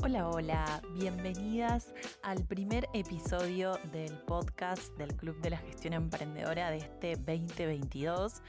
Hola, 0.00 0.28
hola, 0.28 0.82
bienvenidas 0.94 1.92
al 2.22 2.44
primer 2.44 2.88
episodio 2.94 3.78
del 3.92 4.16
podcast 4.18 4.96
del 4.96 5.16
Club 5.16 5.40
de 5.40 5.50
la 5.50 5.58
Gestión 5.58 5.92
Emprendedora 5.92 6.70
de 6.70 6.78
este 6.78 7.16
2022. 7.16 8.40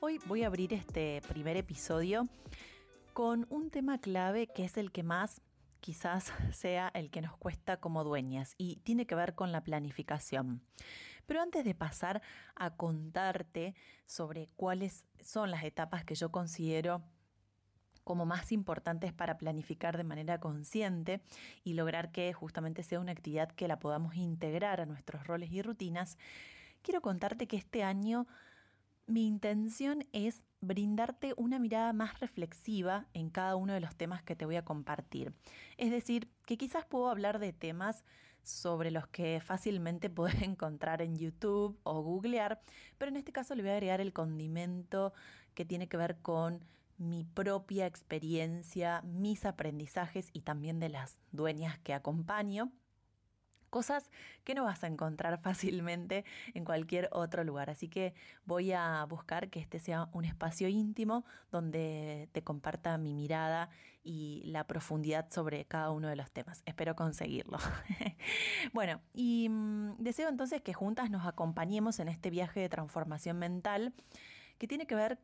Hoy 0.00 0.20
voy 0.26 0.42
a 0.44 0.48
abrir 0.48 0.74
este 0.74 1.22
primer 1.26 1.56
episodio 1.56 2.28
con 3.14 3.46
un 3.48 3.70
tema 3.70 3.98
clave 3.98 4.46
que 4.46 4.64
es 4.64 4.76
el 4.76 4.92
que 4.92 5.02
más 5.02 5.40
quizás 5.80 6.32
sea 6.52 6.90
el 6.94 7.10
que 7.10 7.22
nos 7.22 7.36
cuesta 7.38 7.78
como 7.78 8.04
dueñas 8.04 8.54
y 8.58 8.76
tiene 8.76 9.06
que 9.06 9.14
ver 9.14 9.34
con 9.34 9.52
la 9.52 9.64
planificación. 9.64 10.62
Pero 11.26 11.40
antes 11.40 11.64
de 11.64 11.74
pasar 11.74 12.20
a 12.54 12.76
contarte 12.76 13.74
sobre 14.04 14.48
cuáles 14.54 15.06
son 15.22 15.50
las 15.50 15.64
etapas 15.64 16.04
que 16.04 16.14
yo 16.14 16.30
considero 16.30 17.02
como 18.04 18.26
más 18.26 18.52
importantes 18.52 19.12
para 19.12 19.38
planificar 19.38 19.96
de 19.96 20.04
manera 20.04 20.40
consciente 20.40 21.20
y 21.64 21.74
lograr 21.74 22.12
que 22.12 22.32
justamente 22.32 22.82
sea 22.82 23.00
una 23.00 23.12
actividad 23.12 23.50
que 23.50 23.68
la 23.68 23.78
podamos 23.78 24.16
integrar 24.16 24.80
a 24.80 24.86
nuestros 24.86 25.26
roles 25.26 25.50
y 25.52 25.62
rutinas, 25.62 26.18
quiero 26.82 27.00
contarte 27.00 27.46
que 27.46 27.56
este 27.56 27.82
año 27.82 28.26
mi 29.06 29.26
intención 29.26 30.06
es 30.12 30.44
brindarte 30.60 31.34
una 31.36 31.58
mirada 31.58 31.92
más 31.92 32.20
reflexiva 32.20 33.06
en 33.12 33.30
cada 33.30 33.56
uno 33.56 33.72
de 33.72 33.80
los 33.80 33.96
temas 33.96 34.22
que 34.22 34.36
te 34.36 34.44
voy 34.44 34.56
a 34.56 34.64
compartir. 34.64 35.32
Es 35.78 35.90
decir, 35.90 36.28
que 36.46 36.56
quizás 36.56 36.84
puedo 36.84 37.08
hablar 37.08 37.38
de 37.38 37.52
temas 37.52 38.04
sobre 38.42 38.90
los 38.90 39.06
que 39.08 39.40
fácilmente 39.44 40.10
puedes 40.10 40.40
encontrar 40.42 41.02
en 41.02 41.16
YouTube 41.16 41.78
o 41.82 42.02
googlear, 42.02 42.60
pero 42.98 43.10
en 43.10 43.16
este 43.16 43.32
caso 43.32 43.54
le 43.54 43.62
voy 43.62 43.70
a 43.70 43.74
agregar 43.74 44.00
el 44.00 44.12
condimento 44.12 45.12
que 45.54 45.64
tiene 45.64 45.88
que 45.88 45.96
ver 45.96 46.18
con 46.18 46.64
mi 47.00 47.24
propia 47.24 47.86
experiencia, 47.86 49.00
mis 49.02 49.46
aprendizajes 49.46 50.28
y 50.34 50.42
también 50.42 50.78
de 50.80 50.90
las 50.90 51.18
dueñas 51.32 51.78
que 51.78 51.94
acompaño. 51.94 52.70
Cosas 53.70 54.10
que 54.44 54.54
no 54.54 54.64
vas 54.64 54.84
a 54.84 54.86
encontrar 54.86 55.40
fácilmente 55.42 56.26
en 56.52 56.66
cualquier 56.66 57.08
otro 57.12 57.42
lugar. 57.42 57.70
Así 57.70 57.88
que 57.88 58.12
voy 58.44 58.72
a 58.72 59.02
buscar 59.08 59.48
que 59.48 59.60
este 59.60 59.78
sea 59.78 60.10
un 60.12 60.26
espacio 60.26 60.68
íntimo 60.68 61.24
donde 61.50 62.28
te 62.32 62.44
comparta 62.44 62.98
mi 62.98 63.14
mirada 63.14 63.70
y 64.02 64.42
la 64.44 64.66
profundidad 64.66 65.30
sobre 65.30 65.64
cada 65.64 65.92
uno 65.92 66.08
de 66.08 66.16
los 66.16 66.30
temas. 66.30 66.62
Espero 66.66 66.96
conseguirlo. 66.96 67.56
bueno, 68.74 69.00
y 69.14 69.48
mm, 69.48 69.96
deseo 69.98 70.28
entonces 70.28 70.60
que 70.60 70.74
juntas 70.74 71.10
nos 71.10 71.26
acompañemos 71.26 71.98
en 71.98 72.08
este 72.08 72.28
viaje 72.28 72.60
de 72.60 72.68
transformación 72.68 73.38
mental 73.38 73.94
que 74.58 74.68
tiene 74.68 74.86
que 74.86 74.94
ver 74.94 75.18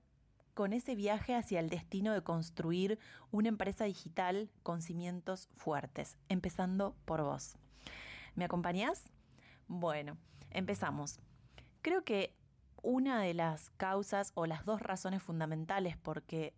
con 0.57 0.73
ese 0.73 0.95
viaje 0.95 1.35
hacia 1.35 1.61
el 1.61 1.69
destino 1.69 2.15
de 2.15 2.23
construir 2.23 2.99
una 3.31 3.51
empresa 3.51 3.85
digital 3.85 4.49
con 4.63 4.81
cimientos 4.81 5.51
fuertes, 5.55 6.17
empezando 6.31 6.97
por 7.05 7.21
vos. 7.23 7.57
¿Me 8.37 8.47
acompañás? 8.47 9.03
Bueno, 9.69 10.17
empezamos. 10.51 11.21
Creo 11.83 12.05
que 12.05 12.35
una 12.83 13.21
de 13.21 13.35
las 13.35 13.69
causas 13.77 14.33
o 14.35 14.47
las 14.47 14.65
dos 14.65 14.81
razones 14.81 15.23
fundamentales 15.23 15.99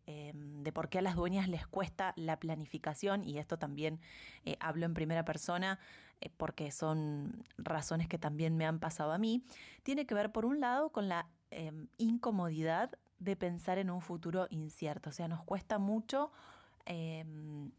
em, 0.07 0.63
de 0.63 0.73
por 0.73 0.89
qué 0.89 1.01
a 1.01 1.03
las 1.03 1.17
dueñas 1.17 1.49
les 1.49 1.67
cuesta 1.67 2.13
la 2.15 2.39
planificación, 2.39 3.25
y 3.25 3.39
esto 3.39 3.59
también 3.59 3.99
eh, 4.45 4.57
hablo 4.61 4.87
en 4.87 4.95
primera 4.95 5.25
persona 5.25 5.81
eh, 6.21 6.31
porque 6.37 6.71
son 6.71 7.45
razones 7.57 8.07
que 8.07 8.19
también 8.19 8.57
me 8.57 8.65
han 8.65 8.79
pasado 8.79 9.11
a 9.11 9.19
mí, 9.19 9.43
tiene 9.83 10.07
que 10.07 10.15
ver 10.15 10.31
por 10.31 10.45
un 10.45 10.61
lado 10.61 10.91
con 10.91 11.09
la 11.09 11.29
em, 11.51 11.89
incomodidad 11.97 12.97
de 13.19 13.37
pensar 13.37 13.79
en 13.79 13.91
un 13.91 14.01
futuro 14.01 14.47
incierto. 14.51 15.11
O 15.11 15.13
sea, 15.13 15.29
nos 15.29 15.43
cuesta 15.45 15.79
mucho 15.79 16.31
em, 16.87 17.71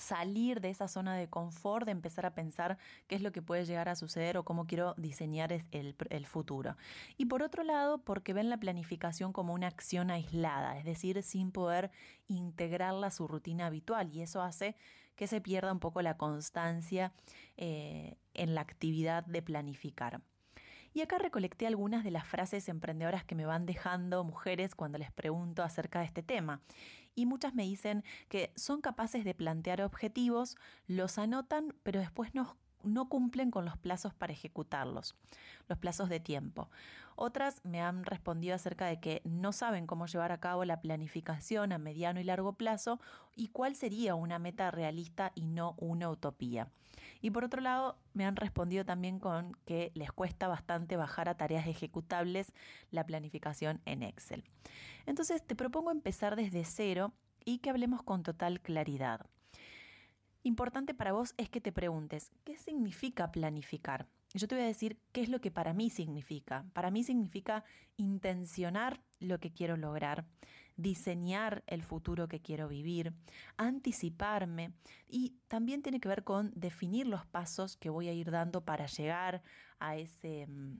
salir 0.00 0.60
de 0.60 0.70
esa 0.70 0.88
zona 0.88 1.14
de 1.16 1.28
confort, 1.28 1.84
de 1.84 1.92
empezar 1.92 2.26
a 2.26 2.34
pensar 2.34 2.78
qué 3.06 3.16
es 3.16 3.22
lo 3.22 3.32
que 3.32 3.42
puede 3.42 3.64
llegar 3.64 3.88
a 3.88 3.96
suceder 3.96 4.36
o 4.38 4.44
cómo 4.44 4.66
quiero 4.66 4.94
diseñar 4.96 5.52
el, 5.52 6.26
futuro. 6.26 6.76
Y 7.16 7.26
por 7.26 7.42
otro 7.42 7.62
lado, 7.62 7.98
porque 7.98 8.32
ven 8.32 8.50
la 8.50 8.56
planificación 8.58 9.32
como 9.32 9.52
una 9.52 9.66
acción 9.66 10.10
aislada, 10.10 10.78
es 10.78 10.84
decir, 10.84 11.22
sin 11.22 11.52
poder 11.52 11.90
integrarla 12.28 13.08
a 13.08 13.10
su 13.10 13.28
rutina 13.28 13.66
habitual 13.66 14.10
y 14.14 14.22
eso 14.22 14.42
hace 14.42 14.74
que 15.16 15.26
se 15.26 15.40
pierda 15.40 15.72
un 15.72 15.80
poco 15.80 16.00
la 16.00 16.16
constancia 16.16 17.12
eh, 17.56 18.16
en 18.32 18.54
la 18.54 18.62
actividad 18.62 19.24
de 19.26 19.42
planificar. 19.42 20.22
Y 20.92 21.02
acá 21.02 21.18
recolecté 21.18 21.66
algunas 21.66 22.02
de 22.04 22.10
las 22.10 22.26
frases 22.26 22.68
emprendedoras 22.68 23.24
que 23.24 23.34
me 23.34 23.46
van 23.46 23.66
dejando 23.66 24.24
mujeres 24.24 24.74
cuando 24.74 24.98
les 24.98 25.12
pregunto 25.12 25.62
acerca 25.62 26.00
de 26.00 26.06
este 26.06 26.22
tema. 26.22 26.60
Y 27.14 27.26
muchas 27.26 27.54
me 27.54 27.62
dicen 27.62 28.04
que 28.28 28.52
son 28.56 28.80
capaces 28.80 29.24
de 29.24 29.34
plantear 29.34 29.82
objetivos, 29.82 30.56
los 30.86 31.18
anotan, 31.18 31.74
pero 31.82 32.00
después 32.00 32.34
nos 32.34 32.56
no 32.82 33.08
cumplen 33.08 33.50
con 33.50 33.64
los 33.64 33.76
plazos 33.76 34.14
para 34.14 34.32
ejecutarlos, 34.32 35.14
los 35.68 35.78
plazos 35.78 36.08
de 36.08 36.20
tiempo. 36.20 36.70
Otras 37.16 37.60
me 37.64 37.82
han 37.82 38.04
respondido 38.04 38.54
acerca 38.54 38.86
de 38.86 39.00
que 39.00 39.20
no 39.24 39.52
saben 39.52 39.86
cómo 39.86 40.06
llevar 40.06 40.32
a 40.32 40.40
cabo 40.40 40.64
la 40.64 40.80
planificación 40.80 41.72
a 41.72 41.78
mediano 41.78 42.20
y 42.20 42.24
largo 42.24 42.54
plazo 42.54 43.00
y 43.36 43.48
cuál 43.48 43.76
sería 43.76 44.14
una 44.14 44.38
meta 44.38 44.70
realista 44.70 45.32
y 45.34 45.44
no 45.44 45.74
una 45.78 46.08
utopía. 46.08 46.68
Y 47.20 47.30
por 47.30 47.44
otro 47.44 47.60
lado, 47.60 47.98
me 48.14 48.24
han 48.24 48.36
respondido 48.36 48.84
también 48.84 49.18
con 49.18 49.56
que 49.64 49.92
les 49.94 50.12
cuesta 50.12 50.48
bastante 50.48 50.96
bajar 50.96 51.28
a 51.28 51.36
tareas 51.36 51.66
ejecutables 51.66 52.52
la 52.90 53.04
planificación 53.04 53.80
en 53.84 54.02
Excel. 54.02 54.44
Entonces, 55.06 55.46
te 55.46 55.54
propongo 55.54 55.90
empezar 55.90 56.36
desde 56.36 56.64
cero 56.64 57.12
y 57.44 57.58
que 57.58 57.70
hablemos 57.70 58.02
con 58.02 58.22
total 58.22 58.60
claridad. 58.60 59.26
Importante 60.42 60.94
para 60.94 61.12
vos 61.12 61.34
es 61.36 61.50
que 61.50 61.60
te 61.60 61.72
preguntes, 61.72 62.32
¿qué 62.44 62.56
significa 62.56 63.30
planificar? 63.30 64.06
Yo 64.32 64.48
te 64.48 64.54
voy 64.54 64.64
a 64.64 64.68
decir 64.68 64.96
qué 65.12 65.20
es 65.20 65.28
lo 65.28 65.40
que 65.40 65.50
para 65.50 65.74
mí 65.74 65.90
significa. 65.90 66.64
Para 66.72 66.90
mí 66.90 67.02
significa 67.02 67.64
intencionar 67.96 69.02
lo 69.18 69.38
que 69.38 69.52
quiero 69.52 69.76
lograr, 69.76 70.24
diseñar 70.80 71.62
el 71.66 71.82
futuro 71.82 72.28
que 72.28 72.40
quiero 72.40 72.68
vivir, 72.68 73.12
anticiparme 73.56 74.72
y 75.08 75.36
también 75.48 75.82
tiene 75.82 76.00
que 76.00 76.08
ver 76.08 76.24
con 76.24 76.52
definir 76.54 77.06
los 77.06 77.26
pasos 77.26 77.76
que 77.76 77.90
voy 77.90 78.08
a 78.08 78.12
ir 78.12 78.30
dando 78.30 78.62
para 78.62 78.86
llegar 78.86 79.42
a 79.78 79.96
ese 79.96 80.46
mm, 80.46 80.78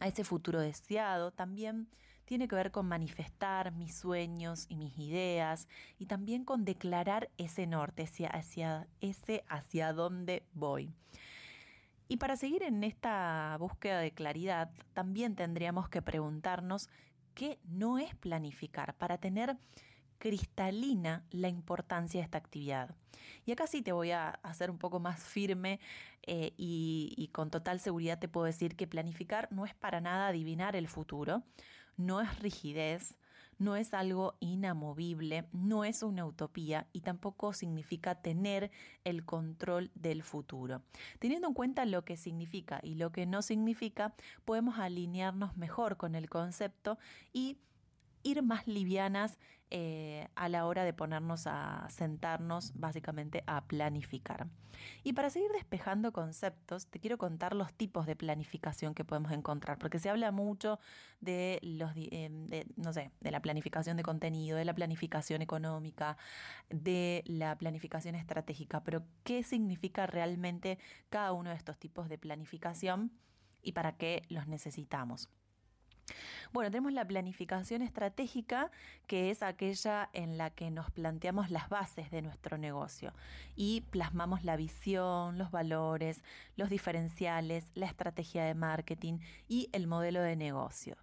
a 0.00 0.08
ese 0.08 0.24
futuro 0.24 0.60
deseado, 0.60 1.30
también 1.30 1.88
tiene 2.24 2.48
que 2.48 2.56
ver 2.56 2.70
con 2.70 2.86
manifestar 2.86 3.72
mis 3.72 3.94
sueños 3.94 4.66
y 4.68 4.76
mis 4.76 4.98
ideas 4.98 5.68
y 5.98 6.06
también 6.06 6.44
con 6.44 6.64
declarar 6.64 7.30
ese 7.38 7.66
norte, 7.66 8.08
hacia, 8.32 8.88
ese 9.00 9.44
hacia 9.48 9.92
dónde 9.92 10.44
voy. 10.52 10.92
Y 12.08 12.16
para 12.16 12.36
seguir 12.36 12.62
en 12.62 12.82
esta 12.82 13.56
búsqueda 13.58 14.00
de 14.00 14.12
claridad, 14.12 14.70
también 14.94 15.36
tendríamos 15.36 15.88
que 15.88 16.02
preguntarnos 16.02 16.88
qué 17.40 17.58
no 17.64 17.98
es 17.98 18.14
planificar 18.16 18.92
para 18.98 19.16
tener 19.16 19.56
cristalina 20.18 21.24
la 21.30 21.48
importancia 21.48 22.20
de 22.20 22.24
esta 22.26 22.36
actividad. 22.36 22.94
Y 23.46 23.52
acá 23.52 23.66
sí 23.66 23.80
te 23.80 23.92
voy 23.92 24.10
a 24.10 24.28
hacer 24.42 24.70
un 24.70 24.76
poco 24.76 25.00
más 25.00 25.24
firme 25.24 25.80
eh, 26.26 26.52
y, 26.58 27.14
y 27.16 27.28
con 27.28 27.50
total 27.50 27.80
seguridad 27.80 28.18
te 28.18 28.28
puedo 28.28 28.44
decir 28.44 28.76
que 28.76 28.86
planificar 28.86 29.48
no 29.50 29.64
es 29.64 29.74
para 29.74 30.02
nada 30.02 30.28
adivinar 30.28 30.76
el 30.76 30.86
futuro, 30.86 31.42
no 31.96 32.20
es 32.20 32.38
rigidez, 32.40 33.16
no 33.60 33.76
es 33.76 33.92
algo 33.94 34.36
inamovible, 34.40 35.46
no 35.52 35.84
es 35.84 36.02
una 36.02 36.24
utopía 36.24 36.88
y 36.92 37.02
tampoco 37.02 37.52
significa 37.52 38.16
tener 38.16 38.70
el 39.04 39.24
control 39.24 39.90
del 39.94 40.22
futuro. 40.22 40.82
Teniendo 41.18 41.48
en 41.48 41.54
cuenta 41.54 41.84
lo 41.84 42.04
que 42.04 42.16
significa 42.16 42.80
y 42.82 42.94
lo 42.94 43.12
que 43.12 43.26
no 43.26 43.42
significa, 43.42 44.14
podemos 44.46 44.78
alinearnos 44.78 45.58
mejor 45.58 45.98
con 45.98 46.14
el 46.14 46.30
concepto 46.30 46.98
y 47.34 47.58
ir 48.22 48.42
más 48.42 48.66
livianas 48.66 49.38
eh, 49.70 50.26
a 50.34 50.48
la 50.48 50.66
hora 50.66 50.84
de 50.84 50.92
ponernos 50.92 51.46
a 51.46 51.86
sentarnos 51.90 52.72
básicamente 52.74 53.44
a 53.46 53.64
planificar. 53.66 54.48
Y 55.04 55.12
para 55.12 55.30
seguir 55.30 55.50
despejando 55.52 56.12
conceptos, 56.12 56.86
te 56.88 56.98
quiero 56.98 57.18
contar 57.18 57.54
los 57.54 57.72
tipos 57.72 58.06
de 58.06 58.16
planificación 58.16 58.94
que 58.94 59.04
podemos 59.04 59.30
encontrar, 59.32 59.78
porque 59.78 59.98
se 59.98 60.10
habla 60.10 60.32
mucho 60.32 60.80
de 61.20 61.60
los, 61.62 61.92
eh, 61.96 62.66
no 62.76 62.92
sé, 62.92 63.12
de 63.20 63.30
la 63.30 63.40
planificación 63.40 63.96
de 63.96 64.02
contenido, 64.02 64.56
de 64.56 64.64
la 64.64 64.74
planificación 64.74 65.42
económica, 65.42 66.16
de 66.68 67.22
la 67.26 67.56
planificación 67.56 68.14
estratégica, 68.14 68.82
pero 68.82 69.04
¿qué 69.22 69.42
significa 69.42 70.06
realmente 70.06 70.78
cada 71.10 71.32
uno 71.32 71.50
de 71.50 71.56
estos 71.56 71.78
tipos 71.78 72.08
de 72.08 72.18
planificación 72.18 73.12
y 73.62 73.72
para 73.72 73.96
qué 73.96 74.22
los 74.28 74.46
necesitamos? 74.48 75.28
Bueno, 76.52 76.70
tenemos 76.70 76.92
la 76.92 77.06
planificación 77.06 77.82
estratégica, 77.82 78.70
que 79.06 79.30
es 79.30 79.42
aquella 79.42 80.10
en 80.12 80.38
la 80.38 80.50
que 80.50 80.70
nos 80.70 80.90
planteamos 80.90 81.50
las 81.50 81.68
bases 81.68 82.10
de 82.10 82.22
nuestro 82.22 82.58
negocio 82.58 83.12
y 83.56 83.82
plasmamos 83.90 84.44
la 84.44 84.56
visión, 84.56 85.38
los 85.38 85.50
valores, 85.50 86.22
los 86.56 86.70
diferenciales, 86.70 87.70
la 87.74 87.86
estrategia 87.86 88.44
de 88.44 88.54
marketing 88.54 89.18
y 89.48 89.68
el 89.72 89.86
modelo 89.86 90.22
de 90.22 90.36
negocio. 90.36 90.96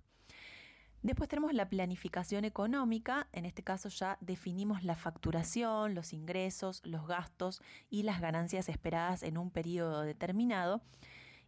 Después 1.04 1.30
tenemos 1.30 1.54
la 1.54 1.70
planificación 1.70 2.44
económica, 2.44 3.28
en 3.32 3.46
este 3.46 3.64
caso 3.64 3.88
ya 3.88 4.18
definimos 4.20 4.84
la 4.84 4.96
facturación, 4.96 5.94
los 5.94 6.12
ingresos, 6.12 6.82
los 6.84 7.08
gastos 7.08 7.62
y 7.90 8.04
las 8.04 8.20
ganancias 8.20 8.68
esperadas 8.68 9.24
en 9.24 9.38
un 9.38 9.52
periodo 9.52 10.02
determinado. 10.02 10.82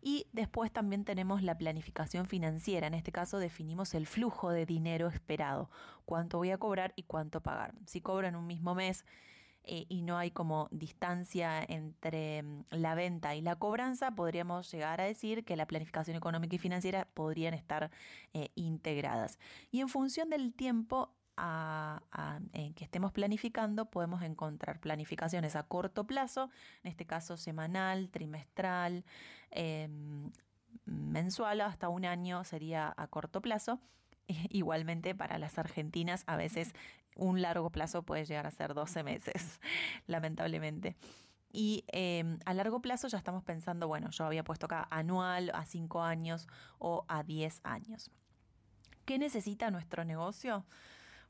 Y 0.02 0.28
después 0.32 0.72
también 0.72 1.04
tenemos 1.04 1.44
la 1.44 1.58
planificación 1.58 2.26
financiera, 2.26 2.88
en 2.88 2.94
este 2.94 3.12
caso 3.12 3.38
definimos 3.38 3.94
el 3.94 4.08
flujo 4.08 4.52
de 4.52 4.66
dinero 4.66 5.08
esperado, 5.08 5.70
cuánto 6.06 6.38
voy 6.38 6.52
a 6.52 6.58
cobrar 6.58 6.94
y 6.96 7.04
cuánto 7.04 7.42
pagar. 7.42 7.74
Si 7.86 8.02
cobro 8.02 8.28
en 8.28 8.36
un 8.36 8.48
mismo 8.48 8.76
mes, 8.76 9.06
eh, 9.72 9.86
y 9.90 10.02
no 10.02 10.18
hay 10.18 10.32
como 10.32 10.68
distancia 10.72 11.64
entre 11.68 12.42
mm, 12.44 12.66
la 12.72 12.96
venta 12.96 13.36
y 13.36 13.42
la 13.42 13.58
cobranza, 13.58 14.12
podríamos 14.12 14.72
llegar 14.72 15.02
a 15.02 15.04
decir 15.04 15.44
que 15.44 15.56
la 15.56 15.68
planificación 15.68 16.18
económica 16.18 16.56
y 16.56 16.60
financiera 16.60 17.08
podrían 17.14 17.54
estar 17.54 17.92
eh, 18.34 18.50
integradas. 18.56 19.38
Y 19.70 19.82
en 19.82 19.90
función 19.90 20.30
del 20.30 20.54
tiempo 20.54 21.14
en 22.54 22.74
que 22.74 22.84
estemos 22.84 23.12
planificando, 23.12 23.90
podemos 23.90 24.22
encontrar 24.24 24.80
planificaciones 24.80 25.56
a 25.56 25.64
corto 25.64 26.06
plazo, 26.06 26.50
en 26.84 26.92
este 26.92 27.06
caso 27.06 27.38
semanal, 27.38 28.10
trimestral, 28.10 29.06
em, 29.52 30.32
mensual, 30.86 31.62
hasta 31.62 31.90
un 31.90 32.06
año 32.06 32.44
sería 32.44 32.94
a 32.96 33.08
corto 33.08 33.42
plazo. 33.42 33.80
Igualmente 34.50 35.16
para 35.16 35.38
las 35.38 35.58
argentinas 35.58 36.24
a 36.28 36.36
veces 36.36 36.74
un 37.16 37.42
largo 37.42 37.70
plazo 37.70 38.04
puede 38.04 38.26
llegar 38.26 38.48
a 38.48 38.52
ser 38.52 38.74
12 38.74 39.04
meses, 39.04 39.60
lamentablemente. 40.08 40.96
Y 41.52 41.84
em, 41.88 42.38
a 42.46 42.54
largo 42.54 42.82
plazo 42.82 43.08
ya 43.08 43.18
estamos 43.18 43.44
pensando, 43.44 43.88
bueno, 43.88 44.12
yo 44.12 44.26
había 44.26 44.44
puesto 44.44 44.68
acá 44.68 44.88
anual, 44.92 45.52
a 45.54 45.66
5 45.66 46.04
años 46.04 46.48
o 46.78 47.06
a 47.08 47.24
10 47.24 47.62
años. 47.64 48.12
¿Qué 49.06 49.18
necesita 49.18 49.72
nuestro 49.72 50.06
negocio? 50.06 50.66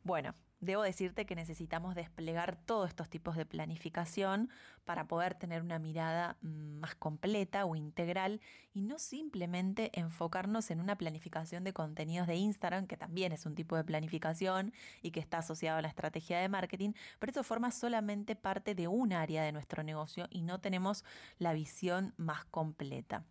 Bueno, 0.03 0.33
Debo 0.61 0.81
decirte 0.81 1.25
que 1.25 1.35
necesitamos 1.35 1.95
desplegar 1.95 2.57
todos 2.57 2.89
estos 2.89 3.09
tipos 3.09 3.37
de 3.37 3.45
planificación 3.45 4.49
para 4.83 5.07
poder 5.07 5.33
tener 5.33 5.61
una 5.61 5.79
mirada 5.79 6.35
mm, 6.41 6.79
más 6.79 6.95
completa 6.95 7.63
o 7.63 7.77
integral 7.77 8.41
y 8.73 8.81
no 8.81 8.99
simplemente 8.99 9.89
enfocarnos 9.97 10.69
en 10.69 10.81
una 10.81 10.97
planificación 10.97 11.63
de 11.63 11.71
contenidos 11.71 12.27
de 12.27 12.35
Instagram, 12.35 12.87
que 12.87 12.97
también 12.97 13.31
es 13.31 13.45
un 13.45 13.55
tipo 13.55 13.77
de 13.77 13.85
planificación 13.85 14.73
y 15.01 15.11
que 15.11 15.21
está 15.21 15.37
asociado 15.37 15.77
a 15.77 15.81
la 15.81 15.87
estrategia 15.87 16.39
de 16.39 16.49
marketing, 16.49 16.91
pero 17.19 17.31
eso 17.31 17.43
forma 17.43 17.71
solamente 17.71 18.35
parte 18.35 18.75
de 18.75 18.89
un 18.89 19.13
área 19.13 19.43
de 19.43 19.53
nuestro 19.53 19.83
negocio 19.83 20.27
y 20.29 20.41
no 20.41 20.59
tenemos 20.59 21.05
la 21.37 21.53
visión 21.53 22.13
más 22.17 22.43
completa. 22.43 23.23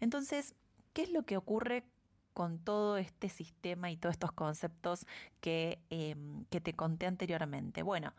Entonces, 0.00 0.54
¿qué 0.92 1.04
es 1.04 1.12
lo 1.12 1.22
que 1.22 1.38
ocurre 1.38 1.84
con 2.38 2.60
todo 2.60 2.98
este 2.98 3.28
sistema 3.28 3.90
y 3.90 3.96
todos 3.96 4.12
estos 4.12 4.30
conceptos 4.30 5.06
que, 5.40 5.80
em, 5.90 6.44
que 6.50 6.60
te 6.60 6.72
conté 6.72 7.06
anteriormente? 7.06 7.82
Bueno, 7.82 8.14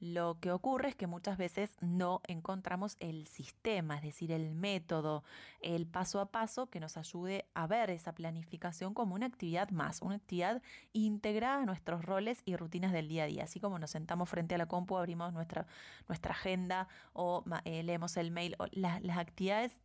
lo 0.00 0.38
que 0.40 0.52
ocurre 0.52 0.88
es 0.88 0.94
que 0.94 1.06
muchas 1.06 1.36
veces 1.36 1.76
no 1.82 2.22
encontramos 2.26 2.96
el 2.98 3.26
sistema, 3.26 3.96
es 3.96 4.02
decir, 4.02 4.32
el 4.32 4.54
método, 4.54 5.22
el 5.60 5.86
paso 5.86 6.20
a 6.20 6.30
paso 6.30 6.70
que 6.70 6.80
nos 6.80 6.96
ayude 6.96 7.44
a 7.52 7.66
ver 7.66 7.90
esa 7.90 8.14
planificación 8.14 8.94
como 8.94 9.14
una 9.14 9.26
actividad 9.26 9.68
más, 9.68 10.00
una 10.00 10.14
actividad 10.14 10.62
integrada 10.94 11.60
a 11.60 11.66
nuestros 11.66 12.06
roles 12.06 12.40
y 12.46 12.56
rutinas 12.56 12.92
del 12.92 13.06
día 13.06 13.24
a 13.24 13.26
día. 13.26 13.44
Así 13.44 13.60
como 13.60 13.78
nos 13.78 13.90
sentamos 13.90 14.30
frente 14.30 14.54
a 14.54 14.58
la 14.58 14.64
compu, 14.66 14.96
abrimos 14.96 15.34
nuestra, 15.34 15.66
nuestra 16.08 16.32
agenda 16.32 16.88
o 17.12 17.44
eh, 17.66 17.82
leemos 17.82 18.16
el 18.16 18.30
mail, 18.30 18.56
o 18.58 18.66
las 18.72 19.18
actividades 19.18 19.82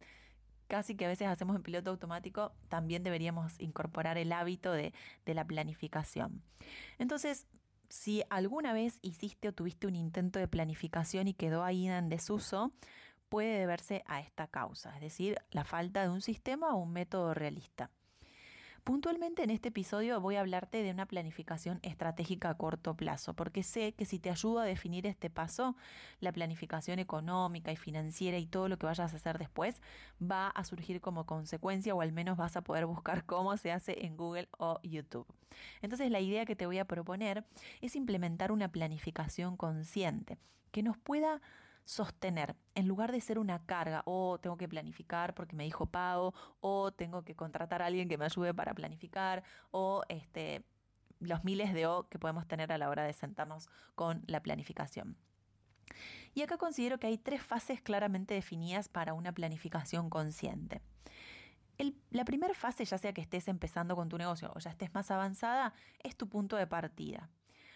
casi 0.68 0.96
que 0.96 1.06
a 1.06 1.08
veces 1.08 1.28
hacemos 1.28 1.56
en 1.56 1.64
piloto 1.64 1.90
automático, 1.90 2.54
también 2.70 3.04
deberíamos 3.04 3.60
incorporar 3.60 4.18
el 4.18 4.32
hábito 4.32 4.72
de, 4.72 4.94
la 5.26 5.46
planificación. 5.46 6.42
Entonces, 6.98 7.48
si 7.90 8.24
alguna 8.30 8.74
vez 8.74 9.00
hiciste 9.02 9.50
o 9.50 9.54
tuviste 9.54 9.88
un 9.88 9.96
intento 9.96 10.40
de 10.40 10.48
planificación 10.48 11.28
y 11.28 11.34
quedó 11.34 11.64
ahí 11.64 11.88
en 11.88 12.10
desuso, 12.10 12.72
puede 13.30 13.60
deberse 13.60 14.04
a 14.08 14.20
esta 14.20 14.48
causa, 14.48 14.94
es 14.96 15.02
decir, 15.02 15.38
la 15.52 15.64
falta 15.64 16.04
de 16.04 16.10
un 16.10 16.22
sistema 16.22 16.76
o 16.76 16.78
un 16.78 16.92
método 16.94 17.34
realista. 17.34 17.90
Puntualmente 18.84 19.44
en 19.44 19.50
este 19.50 19.70
episodio 19.70 20.20
voy 20.20 20.36
a 20.36 20.42
hablarte 20.42 20.84
de 20.84 20.92
una 20.92 21.06
planificación 21.06 21.80
estratégica 21.84 22.50
a 22.50 22.58
corto 22.58 22.98
plazo, 22.98 23.34
porque 23.34 23.64
sé 23.64 23.94
que 23.94 24.04
si 24.04 24.20
te 24.20 24.30
ayudo 24.30 24.60
a 24.60 24.66
definir 24.66 25.08
este 25.08 25.30
paso, 25.30 25.78
la 26.20 26.34
planificación 26.34 27.00
económica 27.00 27.72
y 27.72 27.78
financiera 27.78 28.38
y 28.38 28.46
todo 28.46 28.68
lo 28.68 28.78
que 28.78 28.86
vayas 28.86 29.14
a 29.14 29.16
hacer 29.16 29.38
después 29.38 29.82
va 30.22 30.50
a 30.50 30.66
surgir 30.66 31.00
como 31.00 31.26
consecuencia 31.26 31.96
o 31.96 32.02
al 32.02 32.12
menos 32.12 32.36
vas 32.36 32.58
a 32.58 32.62
poder 32.62 32.86
buscar 32.86 33.26
cómo 33.26 33.56
se 33.56 33.72
hace 33.72 34.06
en 34.06 34.18
Google 34.18 34.50
o 34.58 34.82
YouTube. 34.84 35.28
Entonces 35.82 36.12
la 36.12 36.20
idea 36.20 36.44
que 36.44 36.58
te 36.58 36.66
voy 36.66 36.80
a 36.80 36.86
proponer 36.86 37.46
es 37.80 37.96
implementar 37.96 38.52
una 38.52 38.70
planificación 38.70 39.56
consciente 39.56 40.38
que 40.72 40.84
nos 40.84 40.98
pueda 40.98 41.42
sostener, 41.86 42.56
en 42.76 42.88
lugar 42.88 43.12
de 43.12 43.22
ser 43.22 43.40
una 43.40 43.66
carga, 43.66 44.04
o 44.06 44.40
tengo 44.40 44.58
que 44.58 44.68
planificar 44.68 45.34
porque 45.34 45.56
me 45.56 45.64
dijo 45.64 45.86
pago, 45.86 46.34
o 46.62 46.92
tengo 46.92 47.24
que 47.24 47.36
contratar 47.36 47.82
a 47.82 47.88
alguien 47.88 48.10
que 48.10 48.18
me 48.18 48.26
ayude 48.26 48.54
para 48.54 48.74
planificar, 48.74 49.44
o 49.72 50.04
este, 50.10 50.64
los 51.20 51.44
miles 51.44 51.74
de 51.74 51.88
O 51.88 52.08
que 52.10 52.20
podemos 52.20 52.48
tener 52.48 52.72
a 52.72 52.78
la 52.78 52.90
hora 52.90 53.04
de 53.04 53.14
sentarnos 53.14 53.70
con 53.96 54.24
la 54.28 54.42
planificación. 54.42 55.18
Y 56.34 56.42
acá 56.42 56.58
considero 56.58 57.00
que 57.00 57.08
hay 57.08 57.18
tres 57.18 57.42
fases 57.44 57.82
claramente 57.82 58.34
definidas 58.34 58.90
para 58.90 59.14
una 59.14 59.32
planificación 59.32 60.10
consciente. 60.10 60.82
la 62.12 62.26
primera 62.26 62.54
fase, 62.54 62.86
ya 62.86 62.98
sea 62.98 63.14
que 63.14 63.22
estés 63.22 63.48
empezando 63.48 63.96
con 63.96 64.10
tu 64.10 64.18
negocio 64.18 64.52
o 64.56 64.60
ya 64.60 64.70
estés 64.72 64.94
más 64.94 65.12
avanzada, 65.12 65.74
es 66.00 66.16
tu 66.16 66.30
punto 66.30 66.56
de 66.56 66.68
partida. 66.68 67.30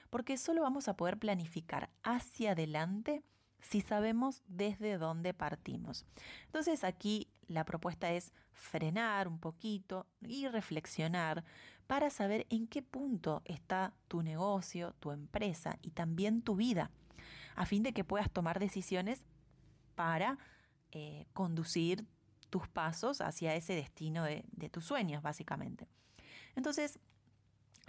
Porque 0.09 0.37
solo 0.37 0.61
vamos 0.61 0.87
a 0.87 0.95
poder 0.95 1.17
planificar 1.17 1.89
hacia 2.03 2.51
adelante 2.51 3.23
si 3.61 3.81
sabemos 3.81 4.43
desde 4.47 4.97
dónde 4.97 5.33
partimos. 5.33 6.05
Entonces 6.45 6.83
aquí 6.83 7.27
la 7.47 7.65
propuesta 7.65 8.11
es 8.11 8.33
frenar 8.53 9.27
un 9.27 9.39
poquito 9.39 10.07
y 10.21 10.47
reflexionar 10.47 11.43
para 11.87 12.09
saber 12.09 12.45
en 12.49 12.67
qué 12.67 12.81
punto 12.81 13.41
está 13.45 13.93
tu 14.07 14.21
negocio, 14.21 14.93
tu 14.99 15.11
empresa 15.11 15.77
y 15.81 15.91
también 15.91 16.41
tu 16.41 16.55
vida, 16.55 16.91
a 17.55 17.65
fin 17.65 17.83
de 17.83 17.93
que 17.93 18.03
puedas 18.03 18.31
tomar 18.31 18.59
decisiones 18.59 19.25
para 19.95 20.37
eh, 20.91 21.25
conducir 21.33 22.05
tus 22.49 22.67
pasos 22.67 23.21
hacia 23.21 23.55
ese 23.55 23.73
destino 23.73 24.23
de, 24.23 24.45
de 24.51 24.69
tus 24.69 24.85
sueños, 24.85 25.21
básicamente. 25.21 25.87
Entonces, 26.55 26.99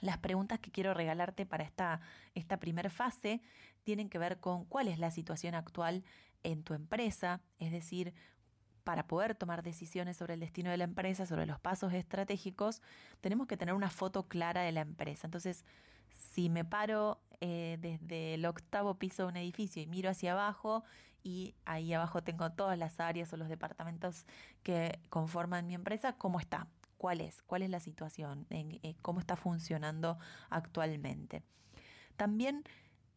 las 0.00 0.18
preguntas 0.18 0.60
que 0.60 0.70
quiero 0.70 0.94
regalarte 0.94 1.46
para 1.46 1.64
esta, 1.64 2.00
esta 2.34 2.58
primera 2.58 2.90
fase 2.90 3.40
tienen 3.84 4.08
que 4.08 4.18
ver 4.18 4.38
con 4.38 4.64
cuál 4.64 4.88
es 4.88 4.98
la 4.98 5.10
situación 5.10 5.54
actual 5.54 6.04
en 6.42 6.62
tu 6.62 6.74
empresa, 6.74 7.40
es 7.58 7.72
decir, 7.72 8.14
para 8.84 9.06
poder 9.06 9.34
tomar 9.34 9.62
decisiones 9.62 10.16
sobre 10.16 10.34
el 10.34 10.40
destino 10.40 10.70
de 10.70 10.78
la 10.78 10.84
empresa, 10.84 11.26
sobre 11.26 11.46
los 11.46 11.60
pasos 11.60 11.92
estratégicos, 11.92 12.80
tenemos 13.20 13.46
que 13.46 13.56
tener 13.56 13.74
una 13.74 13.90
foto 13.90 14.28
clara 14.28 14.62
de 14.62 14.72
la 14.72 14.80
empresa. 14.80 15.26
Entonces, 15.26 15.64
si 16.10 16.48
me 16.48 16.64
paro 16.64 17.20
eh, 17.40 17.76
desde 17.80 18.34
el 18.34 18.46
octavo 18.46 18.94
piso 18.94 19.24
de 19.24 19.28
un 19.28 19.36
edificio 19.36 19.82
y 19.82 19.86
miro 19.86 20.08
hacia 20.08 20.32
abajo 20.32 20.84
y 21.22 21.54
ahí 21.66 21.92
abajo 21.92 22.22
tengo 22.22 22.50
todas 22.52 22.78
las 22.78 22.98
áreas 23.00 23.32
o 23.32 23.36
los 23.36 23.48
departamentos 23.48 24.24
que 24.62 24.98
conforman 25.10 25.66
mi 25.66 25.74
empresa, 25.74 26.14
¿cómo 26.14 26.40
está? 26.40 26.66
Cuál 26.98 27.20
es, 27.20 27.42
cuál 27.42 27.62
es 27.62 27.70
la 27.70 27.80
situación, 27.80 28.46
en, 28.50 28.80
eh, 28.82 28.96
cómo 29.00 29.20
está 29.20 29.36
funcionando 29.36 30.18
actualmente. 30.50 31.42
También 32.16 32.64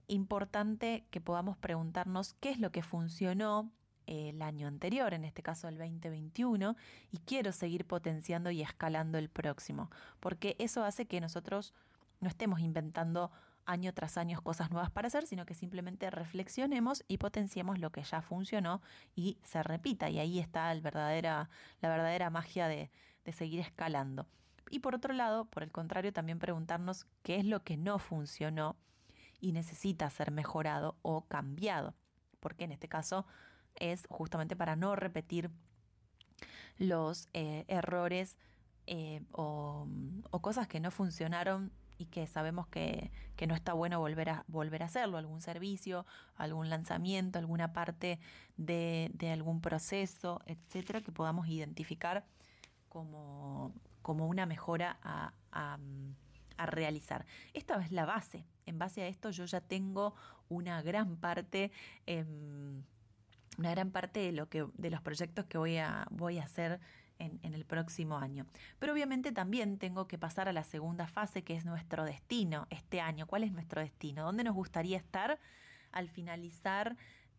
importante 0.08 1.06
que 1.10 1.22
podamos 1.22 1.58
preguntarnos 1.58 2.34
qué 2.40 2.52
es 2.52 2.60
lo 2.60 2.72
que 2.72 2.84
funcionó 2.84 3.72
el 4.06 4.42
año 4.42 4.68
anterior, 4.68 5.14
en 5.14 5.26
este 5.26 5.42
caso 5.42 5.68
el 5.68 5.78
2021, 5.78 6.76
y 7.12 7.18
quiero 7.20 7.52
seguir 7.52 7.86
potenciando 7.86 8.52
y 8.52 8.62
escalando 8.62 9.18
el 9.18 9.30
próximo, 9.30 9.90
porque 10.20 10.56
eso 10.60 10.84
hace 10.84 11.06
que 11.06 11.22
nosotros 11.22 11.74
no 12.20 12.28
estemos 12.28 12.60
inventando 12.60 13.32
año 13.66 13.94
tras 13.94 14.18
año 14.18 14.42
cosas 14.42 14.72
nuevas 14.72 14.92
para 14.92 15.08
hacer, 15.08 15.26
sino 15.26 15.46
que 15.46 15.54
simplemente 15.54 16.10
reflexionemos 16.10 17.04
y 17.08 17.18
potenciemos 17.18 17.80
lo 17.80 17.92
que 17.92 18.04
ya 18.04 18.22
funcionó 18.22 18.82
y 19.16 19.38
se 19.44 19.64
repita. 19.64 20.10
Y 20.10 20.20
ahí 20.20 20.40
está 20.40 20.74
verdadera, 20.74 21.50
la 21.80 21.90
verdadera 21.90 22.30
magia 22.30 22.68
de, 22.68 22.92
de 23.25 23.32
seguir 23.32 23.60
escalando. 23.60 24.28
Y 24.70 24.80
por 24.80 24.96
otro 24.96 25.13
lado, 25.13 25.46
por 25.46 25.63
el 25.63 25.72
contrario, 25.72 26.13
también 26.13 26.40
preguntarnos 26.40 27.06
qué 27.24 27.36
es 27.36 27.46
lo 27.46 27.63
que 27.63 27.78
no 27.78 28.00
funcionó 28.00 28.78
y 29.42 29.51
necesita 29.51 30.10
ser 30.10 30.32
mejorado 30.32 30.96
o 31.01 31.25
cambiado. 31.28 31.94
Porque 32.40 32.63
en 32.63 32.72
este 32.72 32.88
caso 32.88 33.25
es 33.75 34.06
justamente 34.10 34.56
para 34.56 34.75
no 34.75 34.96
repetir 34.96 35.51
los 36.78 37.28
eh, 37.34 37.66
errores 37.68 38.38
eh, 38.88 39.22
o, 39.32 39.88
cosas 40.42 40.68
que 40.68 40.80
no 40.80 40.90
funcionaron 40.90 41.72
y 41.98 42.06
que 42.06 42.25
sabemos 42.25 42.68
que, 42.68 43.12
no 43.48 43.56
está 43.56 43.74
bueno 43.74 44.00
volver 44.00 44.30
a, 44.30 44.46
volver 44.48 44.84
a 44.84 44.86
hacerlo, 44.86 45.18
algún 45.18 45.42
servicio, 45.42 46.06
algún 46.36 46.70
lanzamiento, 46.70 47.40
alguna 47.40 47.74
parte 47.74 48.20
de, 48.58 49.12
de 49.13 49.32
algún 49.32 49.62
proceso, 49.62 50.42
etcétera, 50.46 51.01
que 51.01 51.12
podamos 51.12 51.48
identificar 51.48 52.25
como, 52.91 53.74
como 54.01 54.27
una 54.27 54.45
mejora 54.45 55.00
a, 55.01 55.31
realizar. 56.63 57.25
Esta 57.55 57.81
es 57.81 57.91
la 57.91 58.05
base. 58.05 58.45
En 58.67 58.77
base 58.77 59.01
a 59.01 59.07
esto 59.07 59.31
yo 59.31 59.45
ya 59.45 59.62
tengo 59.62 60.13
una 60.48 60.83
gran 60.83 61.15
parte, 61.17 61.71
em, 62.05 62.83
una 63.57 63.71
gran 63.71 63.89
parte 63.89 64.19
de, 64.19 64.31
lo 64.31 64.48
que, 64.48 64.67
de 64.77 64.91
los 64.91 65.01
proyectos 65.01 65.45
que 65.45 65.57
voy 65.57 65.77
a, 65.77 66.05
voy 66.12 66.38
a 66.38 66.43
hacer 66.43 66.79
en, 67.17 67.39
en, 67.41 67.55
el 67.55 67.65
próximo 67.65 68.19
año. 68.19 68.45
Pero 68.77 68.93
obviamente 68.93 69.31
también 69.31 69.79
tengo 69.79 70.07
que 70.07 70.19
pasar 70.19 70.48
a 70.50 70.53
la 70.53 70.63
segunda 70.63 71.07
fase, 71.07 71.43
que 71.43 71.55
es 71.55 71.65
nuestro 71.65 72.05
destino 72.05 72.67
este 72.69 73.01
año. 73.01 73.25
¿Cuál 73.25 73.43
es 73.43 73.51
nuestro 73.51 73.81
destino? 73.81 74.24
¿Dónde 74.24 74.43
nos 74.43 74.53
gustaría 74.53 74.98
estar 74.98 75.39
al 75.91 76.10
finalizar 76.10 76.95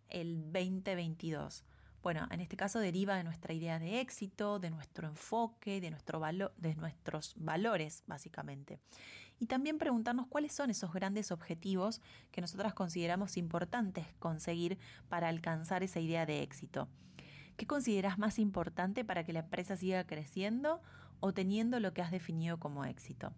el 0.08 0.50
2022? 0.52 1.64
Bueno, 2.02 2.26
en 2.32 2.40
este 2.40 2.56
caso 2.56 2.80
deriva 2.80 3.16
de 3.16 3.22
nuestra 3.22 3.54
idea 3.54 3.78
de 3.78 4.00
éxito, 4.00 4.58
de 4.58 4.70
nuestro 4.70 5.06
enfoque, 5.06 5.80
de, 5.80 5.90
nuestro 5.90 6.20
de 6.56 6.74
nuestros 6.74 7.34
valores, 7.36 8.02
básicamente. 8.08 8.80
Y 9.38 9.46
también 9.46 9.78
preguntarnos 9.78 10.26
cuáles 10.26 10.52
son 10.52 10.70
esos 10.70 10.92
grandes 10.92 11.30
objetivos 11.30 12.00
que 12.32 12.40
nosotras 12.40 12.74
consideramos 12.74 13.36
importantes 13.36 14.06
conseguir 14.18 14.78
para 15.08 15.28
alcanzar 15.28 15.84
esa 15.84 16.00
idea 16.00 16.26
de 16.26 16.42
éxito. 16.42 16.88
¿Qué 17.56 17.66
consideras 17.66 18.18
más 18.18 18.40
importante 18.40 19.04
para 19.04 19.24
que 19.24 19.32
la 19.32 19.40
empresa 19.40 19.76
siga 19.76 20.04
creciendo 20.04 20.80
o 21.20 21.32
teniendo 21.32 21.78
lo 21.78 21.92
que 21.92 22.02
has 22.02 22.10
definido 22.10 22.58
como 22.58 22.84
éxito? 22.84 23.32